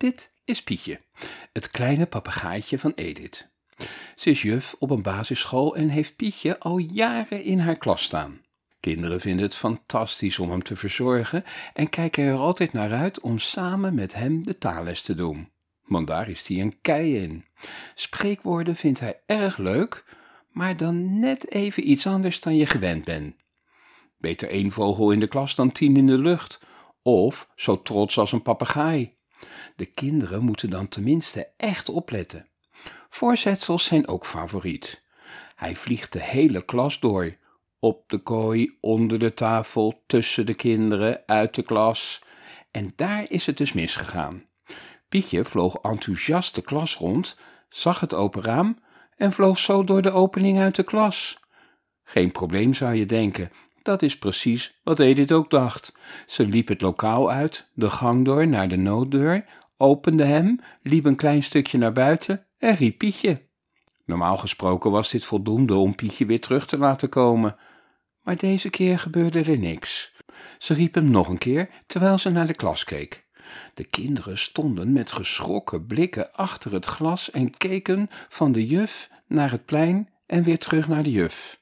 Dit 0.00 0.32
is 0.44 0.62
Pietje, 0.62 1.00
het 1.52 1.70
kleine 1.70 2.06
papegaaitje 2.06 2.78
van 2.78 2.92
Edith. 2.94 3.48
Ze 4.16 4.30
is 4.30 4.42
juf 4.42 4.74
op 4.78 4.90
een 4.90 5.02
basisschool 5.02 5.76
en 5.76 5.88
heeft 5.88 6.16
Pietje 6.16 6.58
al 6.58 6.78
jaren 6.78 7.42
in 7.42 7.58
haar 7.58 7.76
klas 7.76 8.02
staan. 8.02 8.40
Kinderen 8.80 9.20
vinden 9.20 9.44
het 9.44 9.54
fantastisch 9.54 10.38
om 10.38 10.50
hem 10.50 10.62
te 10.62 10.76
verzorgen 10.76 11.44
en 11.74 11.90
kijken 11.90 12.24
er 12.24 12.36
altijd 12.36 12.72
naar 12.72 12.92
uit 12.92 13.20
om 13.20 13.38
samen 13.38 13.94
met 13.94 14.14
hem 14.14 14.42
de 14.42 14.58
taalles 14.58 15.02
te 15.02 15.14
doen. 15.14 15.50
Want 15.86 16.06
daar 16.06 16.28
is 16.28 16.46
hij 16.46 16.60
een 16.60 16.80
kei 16.80 17.16
in. 17.16 17.44
Spreekwoorden 17.94 18.76
vindt 18.76 19.00
hij 19.00 19.20
erg 19.26 19.56
leuk, 19.56 20.04
maar 20.50 20.76
dan 20.76 21.18
net 21.18 21.50
even 21.50 21.90
iets 21.90 22.06
anders 22.06 22.40
dan 22.40 22.56
je 22.56 22.66
gewend 22.66 23.04
bent. 23.04 23.34
Beter 24.18 24.48
één 24.48 24.70
vogel 24.70 25.10
in 25.10 25.20
de 25.20 25.28
klas 25.28 25.54
dan 25.54 25.72
tien 25.72 25.96
in 25.96 26.06
de 26.06 26.18
lucht, 26.18 26.60
of 27.02 27.48
zo 27.56 27.82
trots 27.82 28.18
als 28.18 28.32
een 28.32 28.42
papegaai. 28.42 29.18
De 29.76 29.86
kinderen 29.86 30.42
moeten 30.42 30.70
dan 30.70 30.88
tenminste 30.88 31.48
echt 31.56 31.88
opletten. 31.88 32.48
Voorzetsels 33.08 33.84
zijn 33.84 34.08
ook 34.08 34.26
favoriet. 34.26 35.02
Hij 35.54 35.76
vliegt 35.76 36.12
de 36.12 36.22
hele 36.22 36.64
klas 36.64 37.00
door. 37.00 37.36
Op 37.78 38.08
de 38.08 38.18
kooi, 38.18 38.76
onder 38.80 39.18
de 39.18 39.34
tafel, 39.34 40.02
tussen 40.06 40.46
de 40.46 40.54
kinderen, 40.54 41.22
uit 41.26 41.54
de 41.54 41.62
klas. 41.62 42.22
En 42.70 42.92
daar 42.96 43.24
is 43.30 43.46
het 43.46 43.56
dus 43.56 43.72
misgegaan. 43.72 44.44
Pietje 45.08 45.44
vloog 45.44 45.74
enthousiast 45.74 46.54
de 46.54 46.62
klas 46.62 46.96
rond, 46.96 47.36
zag 47.68 48.00
het 48.00 48.14
open 48.14 48.42
raam 48.42 48.78
en 49.16 49.32
vloog 49.32 49.58
zo 49.58 49.84
door 49.84 50.02
de 50.02 50.10
opening 50.10 50.58
uit 50.58 50.74
de 50.74 50.82
klas. 50.82 51.38
Geen 52.04 52.32
probleem 52.32 52.74
zou 52.74 52.94
je 52.94 53.06
denken, 53.06 53.50
dat 53.90 54.02
is 54.02 54.18
precies 54.18 54.78
wat 54.82 54.98
Edith 54.98 55.32
ook 55.32 55.50
dacht. 55.50 55.92
Ze 56.26 56.46
liep 56.46 56.68
het 56.68 56.80
lokaal 56.80 57.30
uit, 57.30 57.68
de 57.74 57.90
gang 57.90 58.24
door 58.24 58.48
naar 58.48 58.68
de 58.68 58.76
nooddeur, 58.76 59.44
opende 59.76 60.24
hem, 60.24 60.60
liep 60.82 61.04
een 61.04 61.16
klein 61.16 61.42
stukje 61.42 61.78
naar 61.78 61.92
buiten 61.92 62.46
en 62.58 62.74
riep 62.74 62.98
Pietje. 62.98 63.42
Normaal 64.04 64.36
gesproken 64.36 64.90
was 64.90 65.10
dit 65.10 65.24
voldoende 65.24 65.74
om 65.74 65.94
Pietje 65.94 66.26
weer 66.26 66.40
terug 66.40 66.66
te 66.66 66.78
laten 66.78 67.08
komen. 67.08 67.56
Maar 68.22 68.36
deze 68.36 68.70
keer 68.70 68.98
gebeurde 68.98 69.42
er 69.42 69.58
niks. 69.58 70.12
Ze 70.58 70.74
riep 70.74 70.94
hem 70.94 71.10
nog 71.10 71.28
een 71.28 71.38
keer 71.38 71.68
terwijl 71.86 72.18
ze 72.18 72.30
naar 72.30 72.46
de 72.46 72.54
klas 72.54 72.84
keek. 72.84 73.26
De 73.74 73.84
kinderen 73.84 74.38
stonden 74.38 74.92
met 74.92 75.12
geschrokken 75.12 75.86
blikken 75.86 76.32
achter 76.32 76.72
het 76.72 76.86
glas 76.86 77.30
en 77.30 77.56
keken 77.56 78.08
van 78.28 78.52
de 78.52 78.66
juf 78.66 79.10
naar 79.26 79.50
het 79.50 79.64
plein 79.64 80.08
en 80.26 80.42
weer 80.42 80.58
terug 80.58 80.88
naar 80.88 81.02
de 81.02 81.10
juf. 81.10 81.59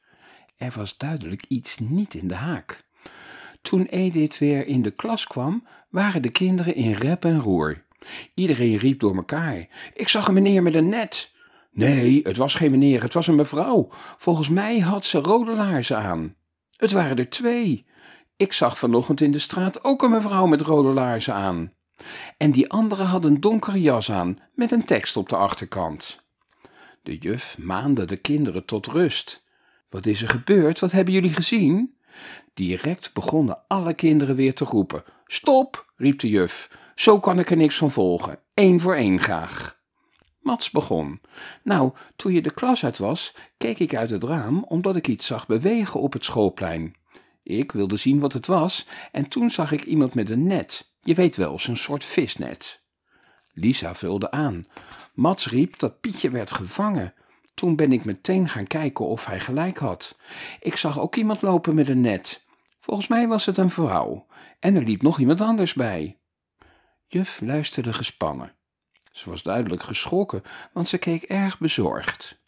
Er 0.59 0.73
was 0.77 0.97
duidelijk 0.97 1.45
iets 1.49 1.79
niet 1.79 2.15
in 2.15 2.29
de 2.29 2.35
haak. 2.35 2.85
Toen 3.63 3.85
Edith 3.85 4.39
weer 4.39 4.67
in 4.67 4.83
de 4.83 4.91
klas 4.91 5.27
kwam, 5.27 5.67
waren 5.89 6.23
de 6.23 6.31
kinderen 6.31 6.75
in 6.75 6.93
rep 6.93 7.25
en 7.25 7.41
roer. 7.41 7.85
Iedereen 8.35 8.77
riep 8.77 9.01
door 9.01 9.17
elkaar: 9.17 9.69
Ik 9.95 10.09
zag 10.09 10.29
een 10.29 10.35
meneer 10.35 10.63
met 10.63 10.75
een 10.75 10.89
net. 10.89 11.33
Nee, 11.71 12.21
het 12.23 12.37
was 12.37 12.55
geen 12.55 12.71
meneer, 12.71 13.03
het 13.03 13.15
was 13.15 13.27
een 13.27 13.35
mevrouw. 13.35 13.89
Volgens 14.19 14.49
mij 14.49 14.79
had 14.79 15.05
ze 15.05 15.19
rode 15.19 15.53
laarzen 15.53 15.99
aan. 15.99 16.35
Het 16.77 16.93
waren 16.93 17.17
er 17.17 17.31
twee. 17.31 17.87
Ik 18.37 18.53
zag 18.53 18.79
vanochtend 18.79 19.21
in 19.21 19.33
de 19.33 19.39
straat 19.39 19.85
ook 19.85 20.03
een 20.03 20.11
mevrouw 20.11 20.47
met 20.47 20.61
rode 20.61 20.89
laarzen 20.89 21.35
aan. 21.35 21.73
En 22.37 22.51
die 22.51 22.71
andere 22.71 23.03
had 23.03 23.25
een 23.25 23.41
donkere 23.41 23.81
jas 23.81 24.13
aan, 24.13 24.39
met 24.55 24.71
een 24.71 24.85
tekst 24.85 25.17
op 25.17 25.29
de 25.29 25.37
achterkant. 25.37 26.23
De 27.03 27.17
juf 27.19 27.59
maande 27.59 28.05
de 28.05 28.17
kinderen 28.17 28.65
tot 28.65 28.87
rust. 28.87 29.47
Wat 29.89 30.07
is 30.07 30.23
er 30.23 30.29
gebeurd? 30.29 30.79
Wat 30.79 30.93
hebben 30.93 31.15
jullie 31.15 31.33
gezien? 31.33 31.97
Direct 32.55 33.13
begonnen 33.13 33.65
alle 33.69 33.95
kinderen 33.95 34.37
weer 34.37 34.55
te 34.55 34.65
roepen. 34.65 35.03
Stop, 35.27 35.93
riep 35.97 36.19
de 36.19 36.29
juf. 36.29 36.71
Zo 36.95 37.21
kan 37.21 37.39
ik 37.39 37.51
er 37.51 37.57
niks 37.57 37.77
van 37.77 37.91
volgen. 37.91 38.39
Eén 38.55 38.81
voor 38.81 38.95
één 38.95 39.21
graag. 39.21 39.79
Mats 40.41 40.71
begon. 40.71 41.21
Nou, 41.63 41.93
toen 42.17 42.33
je 42.33 42.43
de 42.43 42.51
klas 42.51 42.85
uit 42.85 42.99
was, 42.99 43.35
keek 43.57 43.79
ik 43.79 43.95
uit 43.95 44.11
het 44.11 44.25
raam 44.25 44.65
omdat 44.65 44.97
ik 44.97 45.09
iets 45.09 45.27
zag 45.27 45.47
bewegen 45.47 46.01
op 46.01 46.13
het 46.13 46.25
schoolplein. 46.25 46.97
Ik 47.43 47.73
wilde 47.73 47.97
zien 47.97 48.21
wat 48.21 48.33
het 48.33 48.47
was 48.47 48.87
en 49.13 49.29
toen 49.29 49.51
zag 49.51 49.73
ik 49.73 49.85
iemand 49.85 50.15
met 50.15 50.31
een 50.31 50.47
net. 50.47 50.93
Je 51.03 51.15
weet 51.15 51.37
wel, 51.37 51.59
zo'n 51.59 51.77
soort 51.77 52.05
visnet. 52.05 52.81
Lisa 53.53 53.95
vulde 53.95 54.31
aan. 54.31 54.65
Mats 55.15 55.49
riep 55.49 55.79
dat 55.79 56.01
Pietje 56.01 56.31
werd 56.31 56.53
gevangen. 56.53 57.15
Toen 57.59 57.77
ben 57.77 57.93
ik 57.93 58.05
meteen 58.05 58.49
gaan 58.49 58.67
kijken 58.67 59.07
of 59.07 59.27
hij 59.27 59.41
gelijk 59.41 59.79
had. 59.79 60.17
Ik 60.61 60.77
zag 60.77 60.99
ook 60.99 61.17
iemand 61.17 61.43
lopen 61.43 61.75
met 61.75 61.89
een 61.89 62.01
net. 62.01 62.45
Volgens 62.81 63.09
mij 63.09 63.29
was 63.29 63.47
het 63.47 63.57
een 63.57 63.71
vrouw. 63.71 64.27
En 64.61 64.77
er 64.77 64.83
liep 64.83 65.03
nog 65.03 65.19
iemand 65.19 65.41
anders 65.41 65.75
bij. 65.75 66.19
Juf 67.07 67.41
luisterde 67.41 67.93
gespannen. 67.93 68.53
Ze 69.13 69.31
was 69.31 69.43
duidelijk 69.43 69.83
geschrokken, 69.83 70.43
want 70.73 70.89
ze 70.89 70.99
keek 70.99 71.23
erg 71.23 71.59
bezorgd. 71.59 72.39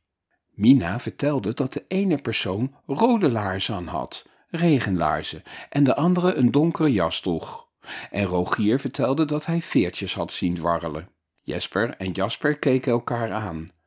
Mina 0.50 1.00
vertelde 1.00 1.54
dat 1.54 1.72
de 1.72 1.84
ene 1.88 2.18
persoon 2.18 2.74
rode 2.86 3.30
laarzen 3.30 3.86
had, 3.86 4.26
regenlaarzen, 4.50 5.42
en 5.68 5.84
de 5.84 5.96
andere 5.96 6.34
een 6.34 6.50
donkere 6.50 6.92
jas 6.92 7.20
droeg. 7.20 7.68
En 8.10 8.24
Rogier 8.24 8.80
vertelde 8.80 9.24
dat 9.24 9.46
hij 9.46 9.62
veertjes 9.62 10.14
had 10.14 10.32
zien 10.32 10.54
dwarrelen. 10.54 11.08
Jesper 11.40 11.96
en 11.96 12.12
Jasper 12.12 12.58
keken 12.58 12.92
elkaar 12.92 13.32
aan. 13.32 13.78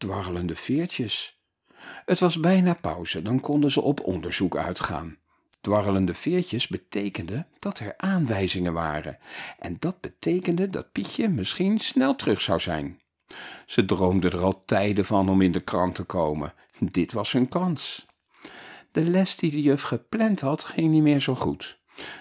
Dwarrelende 0.00 0.56
veertjes. 0.56 1.40
Het 2.04 2.18
was 2.18 2.40
bijna 2.40 2.74
pauze, 2.74 3.22
dan 3.22 3.40
konden 3.40 3.70
ze 3.70 3.80
op 3.80 4.00
onderzoek 4.00 4.56
uitgaan. 4.56 5.18
Dwarrelende 5.60 6.14
veertjes 6.14 6.68
betekende 6.68 7.46
dat 7.58 7.78
er 7.78 7.94
aanwijzingen 7.96 8.72
waren, 8.72 9.18
en 9.58 9.76
dat 9.78 10.00
betekende 10.00 10.70
dat 10.70 10.92
Pietje 10.92 11.28
misschien 11.28 11.78
snel 11.78 12.16
terug 12.16 12.40
zou 12.40 12.60
zijn. 12.60 13.00
Ze 13.66 13.84
droomde 13.84 14.30
er 14.30 14.40
al 14.40 14.64
tijden 14.64 15.04
van 15.04 15.28
om 15.28 15.42
in 15.42 15.52
de 15.52 15.60
krant 15.60 15.94
te 15.94 16.04
komen. 16.04 16.54
Dit 16.78 17.12
was 17.12 17.32
hun 17.32 17.48
kans. 17.48 18.06
De 18.92 19.02
les 19.02 19.36
die 19.36 19.50
de 19.50 19.62
juf 19.62 19.82
gepland 19.82 20.40
had, 20.40 20.64
ging 20.64 20.90
niet 20.90 21.02
meer 21.02 21.20
zo 21.20 21.34
goed. 21.34 21.80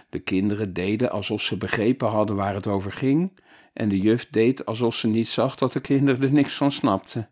De 0.10 0.20
kinderen 0.20 0.74
deden 0.74 1.12
alsof 1.12 1.42
ze 1.42 1.58
begrepen 1.58 2.08
hadden 2.08 2.36
waar 2.36 2.54
het 2.54 2.68
over 2.68 2.92
ging, 2.92 3.40
en 3.74 3.90
de 3.90 4.00
juf 4.00 4.30
deed 4.30 4.66
alsof 4.66 4.96
ze 4.96 5.08
niet 5.08 5.28
zag 5.28 5.56
dat 5.56 5.74
de 5.74 5.80
kinderen 5.80 6.22
er 6.22 6.32
niks 6.32 6.56
van 6.56 6.72
snapten. 6.72 7.30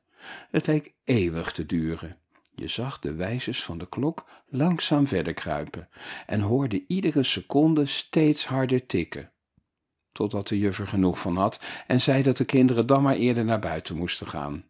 Het 0.51 0.67
leek 0.67 0.93
eeuwig 1.03 1.51
te 1.51 1.65
duren. 1.65 2.17
Je 2.55 2.67
zag 2.67 2.99
de 2.99 3.13
wijzers 3.13 3.63
van 3.63 3.77
de 3.77 3.89
klok 3.89 4.25
langzaam 4.47 5.07
verder 5.07 5.33
kruipen 5.33 5.89
en 6.25 6.41
hoorde 6.41 6.83
iedere 6.88 7.23
seconde 7.23 7.85
steeds 7.85 8.45
harder 8.45 8.85
tikken. 8.85 9.31
Totdat 10.11 10.47
de 10.47 10.57
juf 10.57 10.79
er 10.79 10.88
genoeg 10.88 11.19
van 11.19 11.38
had 11.38 11.59
en 11.88 12.01
zei 12.01 12.23
dat 12.23 12.38
de 12.38 12.45
kinderen 12.45 12.88
dan 12.88 13.01
maar 13.01 13.15
eerder 13.15 13.45
naar 13.45 13.59
buiten 13.59 13.95
moesten 13.95 14.27
gaan. 14.27 14.63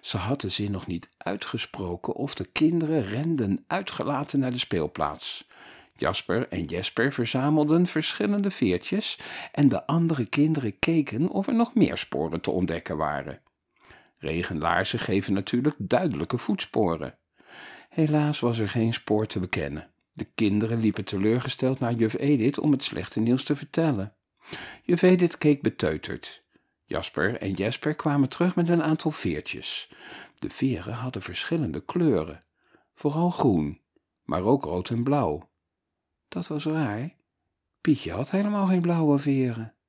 Ze 0.00 0.16
had 0.16 0.40
de 0.40 0.68
nog 0.68 0.86
niet 0.86 1.08
uitgesproken 1.16 2.14
of 2.14 2.34
de 2.34 2.44
kinderen 2.44 3.06
renden 3.06 3.64
uitgelaten 3.66 4.38
naar 4.38 4.50
de 4.50 4.58
speelplaats. 4.58 5.48
Jasper 5.96 6.48
en 6.48 6.64
Jesper 6.64 7.12
verzamelden 7.12 7.86
verschillende 7.86 8.50
veertjes 8.50 9.18
en 9.52 9.68
de 9.68 9.86
andere 9.86 10.26
kinderen 10.26 10.78
keken 10.78 11.28
of 11.28 11.46
er 11.46 11.54
nog 11.54 11.74
meer 11.74 11.98
sporen 11.98 12.40
te 12.40 12.50
ontdekken 12.50 12.96
waren. 12.96 13.40
Regenlaarzen 14.20 14.98
geven 14.98 15.32
natuurlijk 15.32 15.74
duidelijke 15.78 16.38
voetsporen. 16.38 17.18
Helaas 17.88 18.40
was 18.40 18.58
er 18.58 18.68
geen 18.68 18.94
spoor 18.94 19.26
te 19.26 19.40
bekennen. 19.40 19.90
De 20.12 20.24
kinderen 20.34 20.80
liepen 20.80 21.04
teleurgesteld 21.04 21.80
naar 21.80 21.92
juf 21.92 22.18
Edith 22.18 22.58
om 22.58 22.72
het 22.72 22.82
slechte 22.82 23.20
nieuws 23.20 23.44
te 23.44 23.56
vertellen. 23.56 24.14
Juf 24.82 25.02
Edith 25.02 25.38
keek 25.38 25.62
beteuterd. 25.62 26.44
Jasper 26.84 27.36
en 27.36 27.52
Jesper 27.52 27.94
kwamen 27.94 28.28
terug 28.28 28.54
met 28.54 28.68
een 28.68 28.82
aantal 28.82 29.10
veertjes. 29.10 29.92
De 30.38 30.50
veren 30.50 30.94
hadden 30.94 31.22
verschillende 31.22 31.84
kleuren, 31.84 32.44
vooral 32.94 33.30
groen, 33.30 33.80
maar 34.24 34.42
ook 34.42 34.64
rood 34.64 34.90
en 34.90 35.02
blauw. 35.02 35.50
Dat 36.28 36.46
was 36.46 36.64
raar. 36.64 37.14
Pietje 37.80 38.12
had 38.12 38.30
helemaal 38.30 38.66
geen 38.66 38.80
blauwe 38.80 39.18
veren. 39.18 39.74